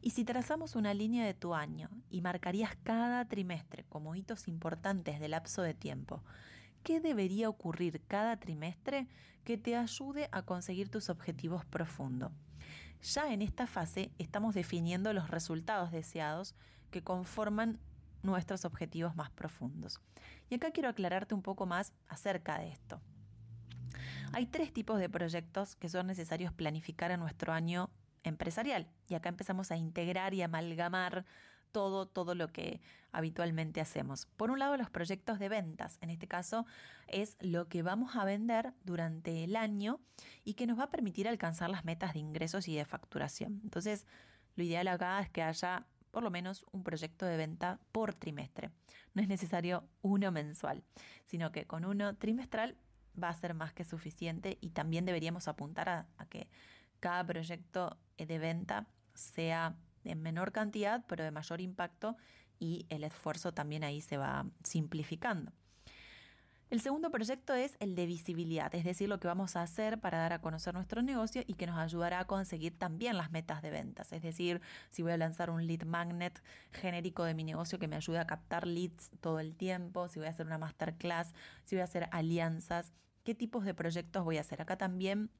Y 0.00 0.10
si 0.10 0.24
trazamos 0.24 0.76
una 0.76 0.94
línea 0.94 1.26
de 1.26 1.34
tu 1.34 1.54
año 1.54 1.90
y 2.08 2.22
marcarías 2.22 2.76
cada 2.84 3.26
trimestre 3.26 3.84
como 3.88 4.14
hitos 4.14 4.48
importantes 4.48 5.20
del 5.20 5.32
lapso 5.32 5.60
de 5.60 5.74
tiempo, 5.74 6.22
qué 6.82 7.00
debería 7.00 7.48
ocurrir 7.48 8.02
cada 8.06 8.36
trimestre 8.38 9.06
que 9.44 9.56
te 9.58 9.76
ayude 9.76 10.28
a 10.32 10.42
conseguir 10.42 10.90
tus 10.90 11.08
objetivos 11.10 11.64
profundos. 11.64 12.32
Ya 13.02 13.32
en 13.32 13.42
esta 13.42 13.66
fase 13.66 14.10
estamos 14.18 14.54
definiendo 14.54 15.12
los 15.12 15.30
resultados 15.30 15.92
deseados 15.92 16.54
que 16.90 17.02
conforman 17.02 17.78
nuestros 18.22 18.64
objetivos 18.64 19.14
más 19.16 19.30
profundos. 19.30 20.00
Y 20.50 20.56
acá 20.56 20.70
quiero 20.70 20.88
aclararte 20.88 21.34
un 21.34 21.42
poco 21.42 21.66
más 21.66 21.92
acerca 22.08 22.58
de 22.58 22.68
esto. 22.68 23.00
Hay 24.32 24.46
tres 24.46 24.72
tipos 24.72 24.98
de 24.98 25.08
proyectos 25.08 25.76
que 25.76 25.88
son 25.88 26.06
necesarios 26.06 26.52
planificar 26.52 27.10
en 27.10 27.20
nuestro 27.20 27.52
año 27.52 27.90
empresarial. 28.24 28.88
Y 29.08 29.14
acá 29.14 29.28
empezamos 29.28 29.70
a 29.70 29.76
integrar 29.76 30.34
y 30.34 30.42
amalgamar 30.42 31.24
todo, 31.72 32.06
todo 32.06 32.34
lo 32.34 32.48
que 32.48 32.80
habitualmente 33.12 33.80
hacemos. 33.80 34.26
Por 34.36 34.50
un 34.50 34.58
lado, 34.58 34.76
los 34.76 34.90
proyectos 34.90 35.38
de 35.38 35.48
ventas. 35.48 35.98
En 36.00 36.10
este 36.10 36.28
caso, 36.28 36.66
es 37.06 37.36
lo 37.40 37.68
que 37.68 37.82
vamos 37.82 38.16
a 38.16 38.24
vender 38.24 38.74
durante 38.84 39.44
el 39.44 39.56
año 39.56 40.00
y 40.44 40.54
que 40.54 40.66
nos 40.66 40.78
va 40.78 40.84
a 40.84 40.90
permitir 40.90 41.28
alcanzar 41.28 41.70
las 41.70 41.84
metas 41.84 42.14
de 42.14 42.20
ingresos 42.20 42.68
y 42.68 42.76
de 42.76 42.84
facturación. 42.84 43.60
Entonces, 43.64 44.06
lo 44.56 44.64
ideal 44.64 44.88
acá 44.88 45.20
es 45.20 45.30
que 45.30 45.42
haya 45.42 45.86
por 46.10 46.22
lo 46.22 46.30
menos 46.30 46.64
un 46.72 46.82
proyecto 46.82 47.26
de 47.26 47.36
venta 47.36 47.78
por 47.92 48.14
trimestre. 48.14 48.70
No 49.14 49.22
es 49.22 49.28
necesario 49.28 49.88
uno 50.02 50.32
mensual, 50.32 50.82
sino 51.24 51.52
que 51.52 51.66
con 51.66 51.84
uno 51.84 52.16
trimestral 52.16 52.76
va 53.22 53.28
a 53.28 53.34
ser 53.34 53.54
más 53.54 53.72
que 53.72 53.84
suficiente 53.84 54.58
y 54.60 54.70
también 54.70 55.04
deberíamos 55.04 55.48
apuntar 55.48 55.88
a, 55.88 56.06
a 56.16 56.26
que 56.26 56.48
cada 57.00 57.24
proyecto 57.24 57.98
de 58.16 58.38
venta 58.38 58.86
sea 59.14 59.76
en 60.10 60.22
menor 60.22 60.52
cantidad, 60.52 61.04
pero 61.06 61.24
de 61.24 61.30
mayor 61.30 61.60
impacto 61.60 62.16
y 62.58 62.86
el 62.88 63.04
esfuerzo 63.04 63.52
también 63.52 63.84
ahí 63.84 64.00
se 64.00 64.16
va 64.16 64.46
simplificando. 64.64 65.52
El 66.70 66.82
segundo 66.82 67.10
proyecto 67.10 67.54
es 67.54 67.78
el 67.80 67.94
de 67.94 68.04
visibilidad, 68.04 68.74
es 68.74 68.84
decir, 68.84 69.08
lo 69.08 69.18
que 69.18 69.26
vamos 69.26 69.56
a 69.56 69.62
hacer 69.62 69.98
para 70.00 70.18
dar 70.18 70.34
a 70.34 70.42
conocer 70.42 70.74
nuestro 70.74 71.00
negocio 71.00 71.42
y 71.46 71.54
que 71.54 71.66
nos 71.66 71.78
ayudará 71.78 72.20
a 72.20 72.26
conseguir 72.26 72.78
también 72.78 73.16
las 73.16 73.30
metas 73.30 73.62
de 73.62 73.70
ventas. 73.70 74.12
Es 74.12 74.20
decir, 74.20 74.60
si 74.90 75.00
voy 75.00 75.12
a 75.12 75.16
lanzar 75.16 75.48
un 75.48 75.66
lead 75.66 75.84
magnet 75.84 76.42
genérico 76.72 77.24
de 77.24 77.32
mi 77.32 77.42
negocio 77.42 77.78
que 77.78 77.88
me 77.88 77.96
ayude 77.96 78.18
a 78.18 78.26
captar 78.26 78.66
leads 78.66 79.10
todo 79.22 79.40
el 79.40 79.56
tiempo, 79.56 80.08
si 80.08 80.18
voy 80.18 80.26
a 80.26 80.30
hacer 80.30 80.44
una 80.44 80.58
masterclass, 80.58 81.32
si 81.64 81.74
voy 81.74 81.80
a 81.80 81.84
hacer 81.84 82.06
alianzas, 82.12 82.92
qué 83.24 83.34
tipos 83.34 83.64
de 83.64 83.72
proyectos 83.72 84.22
voy 84.22 84.36
a 84.36 84.42
hacer. 84.42 84.60
Acá 84.60 84.76
también 84.76 85.30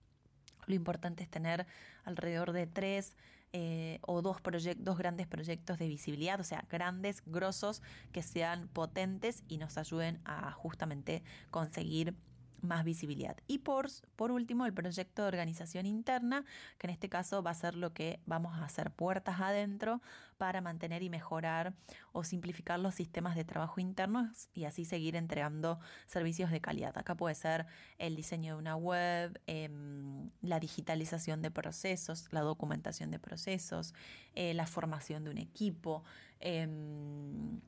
lo 0.67 0.75
importante 0.75 1.23
es 1.23 1.29
tener 1.29 1.67
alrededor 2.05 2.53
de 2.53 2.67
tres 2.67 3.17
eh, 3.53 3.99
o 4.03 4.21
dos, 4.23 4.37
dos 4.79 4.99
grandes 4.99 5.27
proyectos 5.27 5.79
de 5.79 5.89
visibilidad, 5.89 6.39
o 6.41 6.45
sea, 6.45 6.65
grandes, 6.69 7.23
grosos, 7.25 7.83
que 8.13 8.23
sean 8.23 8.69
potentes 8.69 9.43
y 9.49 9.59
nos 9.59 9.79
ayuden 9.79 10.21
a 10.25 10.53
justamente 10.53 11.23
conseguir 11.51 12.15
más 12.63 12.85
visibilidad. 12.85 13.37
Y 13.47 13.59
por, 13.59 13.89
por 14.17 14.31
último, 14.31 14.67
el 14.67 14.73
proyecto 14.73 15.23
de 15.23 15.29
organización 15.29 15.87
interna, 15.87 16.45
que 16.79 16.87
en 16.87 16.93
este 16.93 17.09
caso 17.09 17.43
va 17.43 17.51
a 17.51 17.55
ser 17.55 17.75
lo 17.75 17.93
que 17.93 18.21
vamos 18.27 18.57
a 18.59 18.65
hacer 18.65 18.91
puertas 18.91 19.41
adentro 19.41 20.01
para 20.39 20.61
mantener 20.61 21.03
y 21.03 21.11
mejorar 21.11 21.75
o 22.13 22.25
simplificar 22.25 22.79
los 22.79 22.95
sistemas 22.95 23.37
de 23.37 23.45
trabajo 23.45 23.81
internos 23.81 24.49
y 24.55 24.65
así 24.65 24.85
seguir 24.85 25.17
entregando 25.17 25.81
servicios 26.07 26.51
de 26.51 26.61
calidad. 26.61 26.97
Acá 26.97 27.17
puede 27.17 27.35
ser 27.35 27.67
el 27.99 28.17
diseño 28.17 28.55
de 28.55 28.59
una 28.61 28.77
web, 28.77 29.41
em, 29.47 30.31
la 30.41 30.61
digitalización 30.61 31.43
de 31.43 31.51
procesos, 31.51 32.29
la 32.33 32.41
documentación 32.41 33.11
de 33.11 33.19
procesos, 33.19 33.95
eh, 34.35 34.55
la 34.55 34.67
formación 34.67 35.25
de 35.25 35.31
un 35.31 35.39
equipo. 35.39 36.05
Em, 36.41 37.61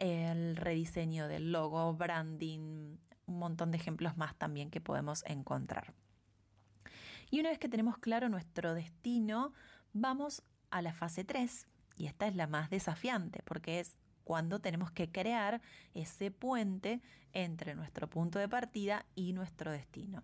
el 0.00 0.56
rediseño 0.56 1.28
del 1.28 1.52
logo, 1.52 1.92
branding, 1.94 2.96
montón 3.40 3.70
de 3.70 3.78
ejemplos 3.78 4.16
más 4.16 4.36
también 4.36 4.70
que 4.70 4.80
podemos 4.80 5.24
encontrar. 5.26 5.92
Y 7.30 7.40
una 7.40 7.50
vez 7.50 7.58
que 7.58 7.68
tenemos 7.68 7.98
claro 7.98 8.28
nuestro 8.28 8.74
destino, 8.74 9.52
vamos 9.92 10.42
a 10.70 10.82
la 10.82 10.92
fase 10.92 11.24
3, 11.24 11.66
y 11.96 12.06
esta 12.06 12.26
es 12.26 12.34
la 12.34 12.46
más 12.46 12.70
desafiante, 12.70 13.42
porque 13.44 13.80
es 13.80 13.96
cuando 14.24 14.60
tenemos 14.60 14.90
que 14.90 15.10
crear 15.10 15.60
ese 15.92 16.30
puente 16.30 17.00
entre 17.32 17.74
nuestro 17.74 18.08
punto 18.08 18.38
de 18.38 18.48
partida 18.48 19.06
y 19.14 19.32
nuestro 19.32 19.72
destino. 19.72 20.22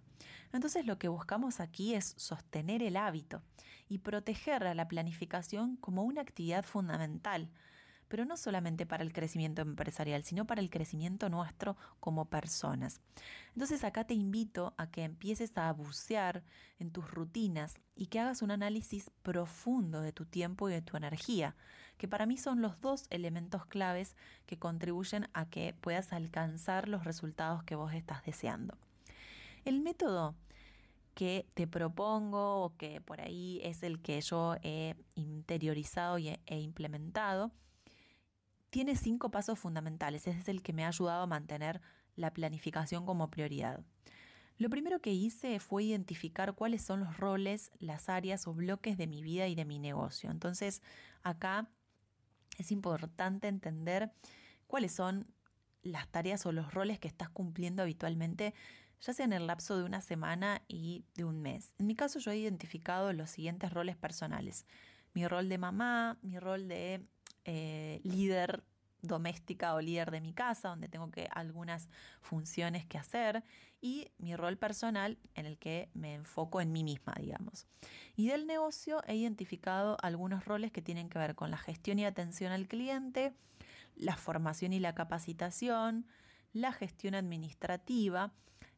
Entonces 0.53 0.87
lo 0.87 0.99
que 0.99 1.09
buscamos 1.09 1.61
aquí 1.61 1.95
es 1.95 2.15
sostener 2.17 2.83
el 2.83 2.97
hábito 2.97 3.43
y 3.89 3.99
proteger 3.99 4.67
a 4.67 4.75
la 4.75 4.89
planificación 4.89 5.77
como 5.77 6.05
una 6.05 6.23
actividad 6.23 6.65
fundamental 6.65 7.51
pero 8.09 8.25
no 8.25 8.37
solamente 8.37 8.87
para 8.87 9.03
el 9.03 9.13
crecimiento 9.13 9.63
empresarial, 9.63 10.23
sino 10.25 10.47
para 10.47 10.61
el 10.61 10.71
crecimiento 10.71 11.29
nuestro 11.29 11.77
como 12.01 12.27
personas. 12.27 13.01
Entonces 13.55 13.85
acá 13.85 14.05
te 14.05 14.15
invito 14.15 14.75
a 14.77 14.91
que 14.91 15.05
empieces 15.05 15.57
a 15.57 15.73
bucear 15.73 16.43
en 16.79 16.91
tus 16.91 17.11
rutinas 17.11 17.75
y 17.95 18.07
que 18.07 18.21
hagas 18.21 18.43
un 18.43 18.51
análisis 18.51 19.11
profundo 19.23 20.01
de 20.01 20.13
tu 20.13 20.25
tiempo 20.25 20.69
y 20.69 20.73
de 20.73 20.83
tu 20.83 20.97
energía, 20.97 21.57
que 21.97 22.09
para 22.09 22.27
mí 22.27 22.37
son 22.37 22.61
los 22.61 22.81
dos 22.81 23.07
elementos 23.11 23.67
claves 23.67 24.17
que 24.47 24.59
contribuyen 24.59 25.29
a 25.33 25.47
que 25.47 25.75
puedas 25.81 26.13
alcanzar 26.13 26.89
los 26.89 27.05
resultados 27.05 27.63
que 27.65 27.75
vos 27.75 27.93
estás 27.95 28.25
deseando. 28.25 28.77
El 29.65 29.81
método 29.81 30.35
que 31.15 31.47
te 31.55 31.67
propongo 31.67 32.63
o 32.63 32.77
que 32.77 33.01
por 33.01 33.23
ahí 33.23 33.59
es 33.65 33.83
el 33.83 34.03
que 34.03 34.21
yo 34.21 34.57
he 34.63 34.95
interiorizado 35.15 36.19
y 36.19 36.39
he 36.47 36.61
implementado 36.61 37.51
tiene 38.71 38.97
cinco 38.97 39.31
pasos 39.31 39.59
fundamentales. 39.59 40.27
Ese 40.27 40.39
es 40.39 40.49
el 40.49 40.63
que 40.63 40.73
me 40.73 40.85
ha 40.85 40.89
ayudado 40.89 41.23
a 41.23 41.27
mantener 41.27 41.81
la 42.15 42.33
planificación 42.33 43.07
como 43.07 43.31
prioridad. 43.31 43.85
Lo 44.59 44.71
primero 44.71 45.01
que 45.01 45.13
hice 45.13 45.61
fue 45.61 45.85
identificar 45.85 46.55
cuáles 46.55 46.83
son 46.83 47.01
los 47.01 47.19
roles, 47.19 47.71
las 47.79 48.09
áreas 48.09 48.47
o 48.47 48.55
bloques 48.55 48.97
de 48.97 49.07
mi 49.07 49.23
vida 49.23 49.49
y 49.49 49.55
de 49.55 49.67
mi 49.67 49.79
negocio. 49.79 50.31
Entonces, 50.31 50.83
acá 51.23 51.69
es 52.57 52.73
importante 52.73 53.49
entender 53.49 54.13
cuáles 54.67 54.93
son 54.93 55.27
las 55.83 56.09
tareas 56.09 56.47
o 56.47 56.53
los 56.53 56.73
roles 56.73 56.99
que 56.99 57.07
estás 57.07 57.29
cumpliendo 57.29 57.83
habitualmente, 57.83 58.55
ya 59.01 59.13
sea 59.13 59.27
en 59.27 59.35
el 59.35 59.47
lapso 59.47 59.77
de 59.77 59.85
una 59.85 60.01
semana 60.01 60.63
y 60.69 61.05
de 61.15 61.25
un 61.25 61.43
mes. 61.43 61.75
En 61.79 61.87
mi 61.87 61.95
caso, 61.95 62.19
yo 62.19 62.31
he 62.31 62.39
identificado 62.39 63.13
los 63.13 63.31
siguientes 63.31 63.73
roles 63.73 63.97
personales. 63.97 64.67
Mi 65.13 65.29
rol 65.29 65.51
de 65.51 65.59
mamá, 65.59 66.19
mi 66.23 66.39
rol 66.39 66.67
de 66.67 67.07
eh, 67.47 68.01
líder 68.05 68.63
doméstica 69.03 69.75
o 69.75 69.81
líder 69.81 70.11
de 70.11 70.21
mi 70.21 70.33
casa, 70.33 70.69
donde 70.69 70.89
tengo 70.89 71.11
que 71.11 71.29
algunas 71.33 71.89
funciones 72.21 72.85
que 72.85 72.99
hacer, 72.99 73.45
y 73.81 74.09
mi 74.19 74.35
rol 74.35 74.57
personal 74.57 75.19
en 75.35 75.47
el 75.47 75.59
que 75.59 75.89
me 75.95 76.15
enfoco 76.15 76.61
en 76.61 76.73
mí 76.73 76.83
misma, 76.83 77.15
digamos. 77.19 77.67
Y 78.17 78.29
del 78.29 78.47
negocio 78.47 79.03
he 79.07 79.15
identificado 79.15 79.97
algunos 80.03 80.45
roles 80.45 80.73
que 80.73 80.83
tienen 80.83 81.09
que 81.09 81.19
ver 81.19 81.35
con 81.35 81.51
la 81.51 81.59
gestión 81.59 81.99
y 81.99 82.05
atención 82.05 82.53
al 82.53 82.67
cliente, 82.67 83.33
la 83.95 84.17
formación 84.17 84.73
y 84.73 84.81
la 84.81 84.95
capacitación, 84.95 86.07
la 86.53 86.73
gestión 86.73 87.15
administrativa 87.15 88.33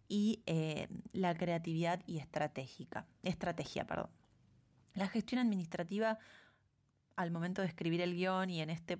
y 0.08 0.42
eh, 0.46 0.88
la 1.12 1.34
creatividad 1.34 2.02
y 2.06 2.18
estratégica, 2.18 3.06
estrategia. 3.22 3.86
Perdón. 3.86 4.10
La 4.94 5.06
gestión 5.06 5.40
administrativa 5.40 6.18
al 7.18 7.30
momento 7.30 7.62
de 7.62 7.68
escribir 7.68 8.00
el 8.00 8.14
guion 8.14 8.48
y 8.48 8.60
en 8.60 8.70
este 8.70 8.98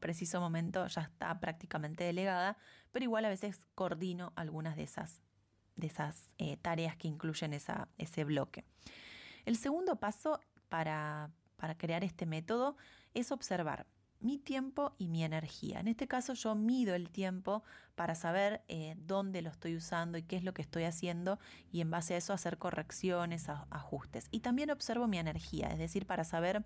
preciso 0.00 0.40
momento 0.40 0.86
ya 0.86 1.02
está 1.02 1.40
prácticamente 1.40 2.04
delegada, 2.04 2.56
pero 2.92 3.04
igual 3.04 3.24
a 3.24 3.28
veces 3.28 3.66
coordino 3.74 4.32
algunas 4.36 4.76
de 4.76 4.84
esas, 4.84 5.20
de 5.76 5.86
esas 5.86 6.32
eh, 6.38 6.56
tareas 6.58 6.96
que 6.96 7.08
incluyen 7.08 7.52
esa, 7.52 7.88
ese 7.98 8.24
bloque. 8.24 8.64
El 9.44 9.56
segundo 9.56 9.96
paso 9.96 10.40
para 10.68 11.30
para 11.56 11.76
crear 11.76 12.04
este 12.04 12.26
método 12.26 12.76
es 13.14 13.32
observar 13.32 13.86
mi 14.20 14.38
tiempo 14.38 14.94
y 14.98 15.08
mi 15.08 15.24
energía. 15.24 15.80
En 15.80 15.88
este 15.88 16.06
caso 16.06 16.34
yo 16.34 16.54
mido 16.54 16.94
el 16.94 17.08
tiempo 17.08 17.62
para 17.94 18.14
saber 18.14 18.62
eh, 18.68 18.96
dónde 18.98 19.40
lo 19.40 19.48
estoy 19.48 19.74
usando 19.74 20.18
y 20.18 20.22
qué 20.22 20.36
es 20.36 20.44
lo 20.44 20.52
que 20.52 20.60
estoy 20.60 20.84
haciendo 20.84 21.38
y 21.72 21.80
en 21.80 21.90
base 21.90 22.14
a 22.14 22.16
eso 22.18 22.34
hacer 22.34 22.58
correcciones, 22.58 23.48
ajustes. 23.48 24.28
Y 24.30 24.40
también 24.40 24.70
observo 24.70 25.08
mi 25.08 25.18
energía, 25.18 25.68
es 25.68 25.78
decir, 25.78 26.04
para 26.04 26.24
saber 26.24 26.64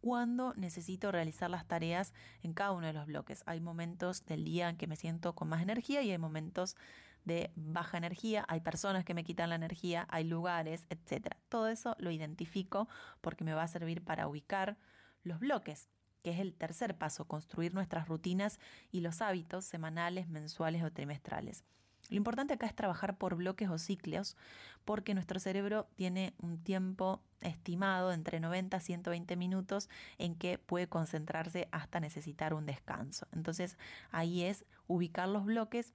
cuándo 0.00 0.54
necesito 0.54 1.12
realizar 1.12 1.50
las 1.50 1.66
tareas 1.66 2.12
en 2.42 2.52
cada 2.52 2.72
uno 2.72 2.86
de 2.86 2.92
los 2.92 3.06
bloques. 3.06 3.42
Hay 3.46 3.60
momentos 3.60 4.24
del 4.26 4.44
día 4.44 4.68
en 4.68 4.76
que 4.76 4.86
me 4.86 4.96
siento 4.96 5.34
con 5.34 5.48
más 5.48 5.62
energía 5.62 6.02
y 6.02 6.10
hay 6.10 6.18
momentos 6.18 6.76
de 7.24 7.52
baja 7.54 7.98
energía, 7.98 8.44
hay 8.48 8.60
personas 8.60 9.04
que 9.04 9.14
me 9.14 9.24
quitan 9.24 9.50
la 9.50 9.56
energía, 9.56 10.06
hay 10.10 10.24
lugares, 10.24 10.86
etc. 10.88 11.34
Todo 11.48 11.68
eso 11.68 11.94
lo 11.98 12.10
identifico 12.10 12.88
porque 13.20 13.44
me 13.44 13.52
va 13.52 13.62
a 13.62 13.68
servir 13.68 14.02
para 14.02 14.26
ubicar 14.26 14.78
los 15.22 15.38
bloques 15.38 15.88
que 16.22 16.30
es 16.30 16.38
el 16.38 16.54
tercer 16.54 16.96
paso, 16.98 17.26
construir 17.26 17.74
nuestras 17.74 18.08
rutinas 18.08 18.58
y 18.90 19.00
los 19.00 19.22
hábitos 19.22 19.64
semanales, 19.64 20.28
mensuales 20.28 20.82
o 20.82 20.90
trimestrales. 20.90 21.64
Lo 22.10 22.16
importante 22.16 22.54
acá 22.54 22.66
es 22.66 22.74
trabajar 22.74 23.16
por 23.16 23.36
bloques 23.36 23.68
o 23.70 23.78
ciclos, 23.78 24.36
porque 24.84 25.14
nuestro 25.14 25.38
cerebro 25.38 25.88
tiene 25.94 26.34
un 26.38 26.58
tiempo 26.58 27.22
estimado 27.40 28.12
entre 28.12 28.40
90 28.40 28.76
a 28.76 28.80
120 28.80 29.36
minutos 29.36 29.88
en 30.18 30.34
que 30.34 30.58
puede 30.58 30.88
concentrarse 30.88 31.68
hasta 31.70 32.00
necesitar 32.00 32.52
un 32.52 32.66
descanso. 32.66 33.26
Entonces 33.32 33.78
ahí 34.10 34.42
es 34.42 34.64
ubicar 34.88 35.28
los 35.28 35.44
bloques 35.44 35.94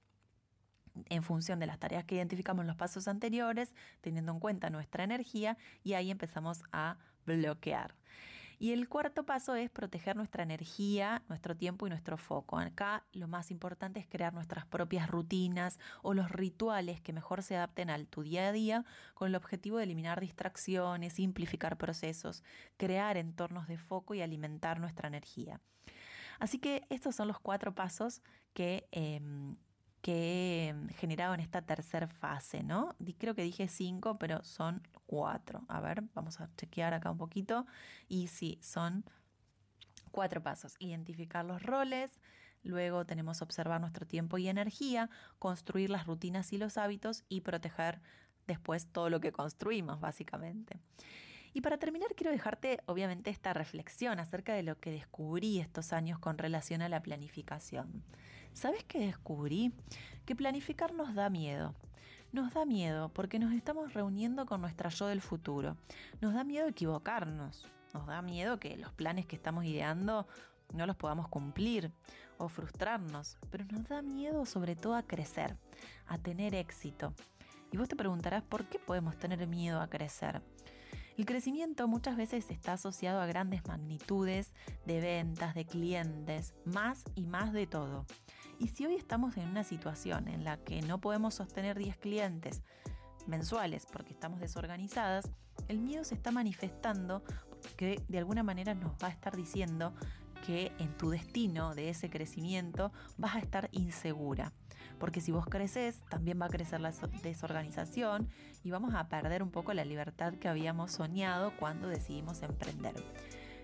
en 1.10 1.22
función 1.22 1.58
de 1.58 1.66
las 1.66 1.78
tareas 1.78 2.04
que 2.04 2.14
identificamos 2.14 2.62
en 2.62 2.68
los 2.68 2.76
pasos 2.76 3.06
anteriores, 3.06 3.74
teniendo 4.00 4.32
en 4.32 4.40
cuenta 4.40 4.70
nuestra 4.70 5.04
energía 5.04 5.58
y 5.84 5.92
ahí 5.92 6.10
empezamos 6.10 6.62
a 6.72 6.96
bloquear. 7.26 7.94
Y 8.58 8.72
el 8.72 8.88
cuarto 8.88 9.24
paso 9.24 9.54
es 9.54 9.70
proteger 9.70 10.16
nuestra 10.16 10.42
energía, 10.42 11.22
nuestro 11.28 11.56
tiempo 11.56 11.86
y 11.86 11.90
nuestro 11.90 12.16
foco. 12.16 12.58
Acá 12.58 13.04
lo 13.12 13.28
más 13.28 13.50
importante 13.50 14.00
es 14.00 14.06
crear 14.06 14.32
nuestras 14.32 14.64
propias 14.64 15.10
rutinas 15.10 15.78
o 16.02 16.14
los 16.14 16.30
rituales 16.30 17.00
que 17.00 17.12
mejor 17.12 17.42
se 17.42 17.56
adapten 17.56 17.90
al 17.90 18.06
tu 18.06 18.22
día 18.22 18.48
a 18.48 18.52
día 18.52 18.84
con 19.14 19.28
el 19.28 19.34
objetivo 19.34 19.76
de 19.76 19.84
eliminar 19.84 20.20
distracciones, 20.20 21.14
simplificar 21.14 21.76
procesos, 21.76 22.42
crear 22.78 23.18
entornos 23.18 23.68
de 23.68 23.76
foco 23.76 24.14
y 24.14 24.22
alimentar 24.22 24.80
nuestra 24.80 25.08
energía. 25.08 25.60
Así 26.38 26.58
que 26.58 26.86
estos 26.88 27.14
son 27.14 27.28
los 27.28 27.38
cuatro 27.38 27.74
pasos 27.74 28.22
que 28.52 28.88
em, 28.90 29.56
que 30.06 30.68
he 30.68 30.94
generado 30.94 31.34
en 31.34 31.40
esta 31.40 31.62
tercera 31.62 32.06
fase, 32.06 32.62
¿no? 32.62 32.94
Creo 33.18 33.34
que 33.34 33.42
dije 33.42 33.66
cinco, 33.66 34.20
pero 34.20 34.44
son 34.44 34.80
cuatro. 35.04 35.64
A 35.66 35.80
ver, 35.80 36.04
vamos 36.14 36.40
a 36.40 36.48
chequear 36.56 36.94
acá 36.94 37.10
un 37.10 37.18
poquito. 37.18 37.66
Y 38.08 38.28
sí, 38.28 38.56
son 38.62 39.04
cuatro 40.12 40.40
pasos. 40.40 40.76
Identificar 40.78 41.44
los 41.44 41.60
roles, 41.60 42.20
luego 42.62 43.04
tenemos 43.04 43.42
observar 43.42 43.80
nuestro 43.80 44.06
tiempo 44.06 44.38
y 44.38 44.46
energía, 44.46 45.10
construir 45.40 45.90
las 45.90 46.06
rutinas 46.06 46.52
y 46.52 46.58
los 46.58 46.78
hábitos 46.78 47.24
y 47.28 47.40
proteger 47.40 48.00
después 48.46 48.86
todo 48.86 49.10
lo 49.10 49.18
que 49.18 49.32
construimos, 49.32 49.98
básicamente. 49.98 50.78
Y 51.52 51.62
para 51.62 51.78
terminar, 51.78 52.14
quiero 52.14 52.30
dejarte 52.30 52.78
obviamente 52.86 53.30
esta 53.30 53.52
reflexión 53.54 54.20
acerca 54.20 54.54
de 54.54 54.62
lo 54.62 54.78
que 54.78 54.92
descubrí 54.92 55.58
estos 55.58 55.92
años 55.92 56.20
con 56.20 56.38
relación 56.38 56.80
a 56.80 56.88
la 56.88 57.02
planificación. 57.02 58.04
¿Sabes 58.56 58.84
qué 58.84 58.98
descubrí? 58.98 59.70
Que 60.24 60.34
planificar 60.34 60.94
nos 60.94 61.14
da 61.14 61.28
miedo. 61.28 61.74
Nos 62.32 62.54
da 62.54 62.64
miedo 62.64 63.10
porque 63.10 63.38
nos 63.38 63.52
estamos 63.52 63.92
reuniendo 63.92 64.46
con 64.46 64.62
nuestra 64.62 64.88
yo 64.88 65.08
del 65.08 65.20
futuro. 65.20 65.76
Nos 66.22 66.32
da 66.32 66.42
miedo 66.42 66.66
equivocarnos. 66.66 67.66
Nos 67.92 68.06
da 68.06 68.22
miedo 68.22 68.58
que 68.58 68.78
los 68.78 68.94
planes 68.94 69.26
que 69.26 69.36
estamos 69.36 69.66
ideando 69.66 70.26
no 70.72 70.86
los 70.86 70.96
podamos 70.96 71.28
cumplir 71.28 71.92
o 72.38 72.48
frustrarnos. 72.48 73.36
Pero 73.50 73.66
nos 73.66 73.86
da 73.88 74.00
miedo 74.00 74.46
sobre 74.46 74.74
todo 74.74 74.94
a 74.94 75.02
crecer, 75.02 75.54
a 76.06 76.16
tener 76.16 76.54
éxito. 76.54 77.12
Y 77.72 77.76
vos 77.76 77.90
te 77.90 77.94
preguntarás 77.94 78.42
por 78.42 78.64
qué 78.64 78.78
podemos 78.78 79.18
tener 79.18 79.46
miedo 79.46 79.82
a 79.82 79.90
crecer. 79.90 80.40
El 81.18 81.26
crecimiento 81.26 81.88
muchas 81.88 82.16
veces 82.16 82.50
está 82.50 82.74
asociado 82.74 83.20
a 83.20 83.26
grandes 83.26 83.66
magnitudes 83.66 84.54
de 84.86 85.00
ventas, 85.00 85.54
de 85.54 85.66
clientes, 85.66 86.54
más 86.64 87.04
y 87.14 87.26
más 87.26 87.52
de 87.52 87.66
todo. 87.66 88.06
Y 88.58 88.68
si 88.68 88.86
hoy 88.86 88.94
estamos 88.94 89.36
en 89.36 89.48
una 89.48 89.64
situación 89.64 90.28
en 90.28 90.44
la 90.44 90.56
que 90.56 90.80
no 90.82 91.00
podemos 91.00 91.34
sostener 91.34 91.78
10 91.78 91.98
clientes 91.98 92.62
mensuales 93.26 93.86
porque 93.90 94.12
estamos 94.12 94.40
desorganizadas, 94.40 95.28
el 95.68 95.78
miedo 95.78 96.04
se 96.04 96.14
está 96.14 96.30
manifestando 96.30 97.22
que 97.76 98.02
de 98.08 98.18
alguna 98.18 98.42
manera 98.42 98.74
nos 98.74 98.92
va 99.02 99.08
a 99.08 99.10
estar 99.10 99.36
diciendo 99.36 99.94
que 100.46 100.72
en 100.78 100.96
tu 100.96 101.10
destino 101.10 101.74
de 101.74 101.90
ese 101.90 102.08
crecimiento 102.08 102.92
vas 103.18 103.34
a 103.34 103.40
estar 103.40 103.68
insegura. 103.72 104.52
Porque 104.98 105.20
si 105.20 105.32
vos 105.32 105.46
creces, 105.46 106.00
también 106.08 106.40
va 106.40 106.46
a 106.46 106.50
crecer 106.50 106.80
la 106.80 106.92
desorganización 107.22 108.28
y 108.62 108.70
vamos 108.70 108.94
a 108.94 109.08
perder 109.08 109.42
un 109.42 109.50
poco 109.50 109.74
la 109.74 109.84
libertad 109.84 110.34
que 110.34 110.48
habíamos 110.48 110.92
soñado 110.92 111.52
cuando 111.58 111.88
decidimos 111.88 112.42
emprender. 112.42 112.94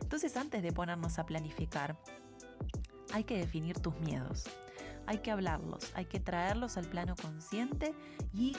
Entonces, 0.02 0.36
antes 0.36 0.62
de 0.62 0.72
ponernos 0.72 1.18
a 1.18 1.24
planificar, 1.24 1.96
hay 3.14 3.24
que 3.24 3.38
definir 3.38 3.78
tus 3.78 3.98
miedos. 4.00 4.44
Hay 5.06 5.18
que 5.18 5.30
hablarlos, 5.30 5.92
hay 5.94 6.06
que 6.06 6.20
traerlos 6.20 6.76
al 6.76 6.86
plano 6.86 7.14
consciente 7.20 7.94
y 8.32 8.56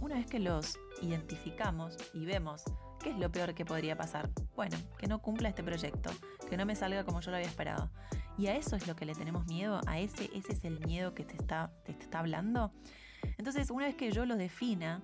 una 0.00 0.16
vez 0.16 0.26
que 0.26 0.38
los 0.38 0.78
identificamos 1.02 1.96
y 2.12 2.26
vemos 2.26 2.64
qué 3.00 3.10
es 3.10 3.18
lo 3.18 3.30
peor 3.30 3.54
que 3.54 3.64
podría 3.64 3.96
pasar, 3.96 4.30
bueno, 4.56 4.76
que 4.98 5.06
no 5.06 5.20
cumpla 5.20 5.48
este 5.48 5.62
proyecto, 5.62 6.10
que 6.48 6.56
no 6.56 6.66
me 6.66 6.76
salga 6.76 7.04
como 7.04 7.20
yo 7.20 7.30
lo 7.30 7.36
había 7.36 7.48
esperado. 7.48 7.90
Y 8.36 8.46
a 8.46 8.56
eso 8.56 8.76
es 8.76 8.86
lo 8.86 8.96
que 8.96 9.04
le 9.04 9.14
tenemos 9.14 9.46
miedo, 9.46 9.80
a 9.86 9.98
ese, 9.98 10.30
ese 10.34 10.52
es 10.52 10.64
el 10.64 10.80
miedo 10.80 11.14
que 11.14 11.24
te 11.24 11.36
está, 11.36 11.70
te 11.84 11.92
está 11.92 12.20
hablando. 12.20 12.72
Entonces, 13.38 13.70
una 13.70 13.86
vez 13.86 13.94
que 13.94 14.10
yo 14.10 14.26
lo 14.26 14.36
defina 14.36 15.02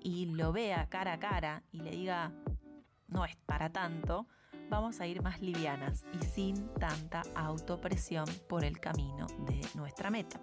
y 0.00 0.26
lo 0.26 0.52
vea 0.52 0.88
cara 0.88 1.14
a 1.14 1.18
cara 1.18 1.62
y 1.72 1.80
le 1.80 1.90
diga, 1.90 2.32
no 3.08 3.24
es 3.24 3.36
para 3.36 3.70
tanto, 3.70 4.26
vamos 4.70 5.00
a 5.00 5.06
ir 5.06 5.20
más 5.22 5.42
livianas 5.42 6.04
y 6.18 6.24
sin 6.24 6.68
tanta 6.74 7.22
autopresión 7.34 8.24
por 8.48 8.64
el 8.64 8.80
camino 8.80 9.26
de 9.46 9.60
nuestra 9.74 10.10
meta. 10.10 10.40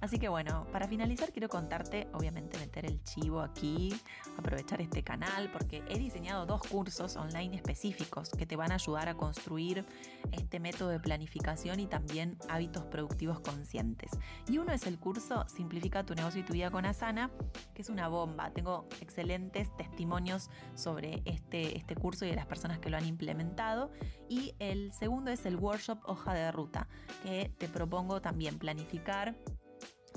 Así 0.00 0.18
que 0.18 0.28
bueno, 0.28 0.66
para 0.72 0.88
finalizar 0.88 1.32
quiero 1.32 1.48
contarte, 1.48 2.08
obviamente 2.12 2.58
meter 2.58 2.86
el 2.86 3.02
chivo 3.02 3.40
aquí, 3.40 3.94
aprovechar 4.36 4.80
este 4.80 5.02
canal, 5.02 5.50
porque 5.52 5.82
he 5.88 5.98
diseñado 5.98 6.46
dos 6.46 6.62
cursos 6.62 7.16
online 7.16 7.56
específicos 7.56 8.30
que 8.30 8.46
te 8.46 8.56
van 8.56 8.72
a 8.72 8.74
ayudar 8.74 9.08
a 9.08 9.14
construir 9.14 9.84
este 10.32 10.60
método 10.60 10.88
de 10.88 11.00
planificación 11.00 11.80
y 11.80 11.86
también 11.86 12.38
hábitos 12.48 12.84
productivos 12.84 13.40
conscientes. 13.40 14.10
Y 14.48 14.58
uno 14.58 14.72
es 14.72 14.86
el 14.86 14.98
curso 14.98 15.44
Simplifica 15.48 16.04
tu 16.04 16.14
negocio 16.14 16.40
y 16.40 16.44
tu 16.44 16.52
vida 16.52 16.70
con 16.70 16.86
Asana, 16.86 17.30
que 17.74 17.82
es 17.82 17.88
una 17.88 18.08
bomba. 18.08 18.50
Tengo 18.50 18.88
excelentes 19.00 19.74
testimonios 19.76 20.50
sobre 20.74 21.22
este, 21.24 21.76
este 21.76 21.94
curso 21.94 22.24
y 22.24 22.30
de 22.30 22.36
las 22.36 22.46
personas 22.46 22.78
que 22.78 22.90
lo 22.90 22.96
han 22.96 23.06
implementado. 23.06 23.90
Y 24.28 24.54
el 24.58 24.92
segundo 24.92 25.30
es 25.30 25.46
el 25.46 25.56
workshop 25.56 25.98
Hoja 26.04 26.34
de 26.34 26.50
Ruta, 26.52 26.88
que 27.22 27.52
te 27.58 27.68
propongo 27.68 28.20
también 28.20 28.58
planificar 28.58 29.36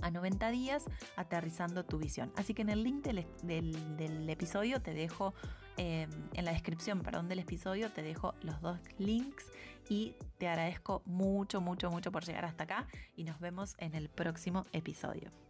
a 0.01 0.11
90 0.11 0.51
días 0.51 0.85
aterrizando 1.15 1.85
tu 1.85 1.97
visión. 1.97 2.31
Así 2.35 2.53
que 2.53 2.61
en 2.61 2.69
el 2.69 2.83
link 2.83 3.03
del, 3.03 4.29
episodio 4.29 4.81
te 4.81 4.93
dejo, 4.93 5.33
em, 5.77 6.09
en 6.33 6.45
la 6.45 6.51
descripción, 6.51 7.01
perdón, 7.01 7.27
del 7.27 7.39
episodio 7.39 7.91
te 7.91 8.01
dejo 8.01 8.33
los 8.41 8.61
dos 8.61 8.79
links 8.97 9.45
y 9.89 10.15
te 10.37 10.47
agradezco 10.47 11.01
mucho, 11.05 11.61
mucho, 11.61 11.91
mucho 11.91 12.11
por 12.11 12.23
llegar 12.25 12.45
hasta 12.45 12.63
acá 12.63 12.87
y 13.15 13.23
nos 13.23 13.39
vemos 13.39 13.75
en 13.77 13.95
el 13.95 14.09
próximo 14.09 14.65
episodio. 14.73 15.44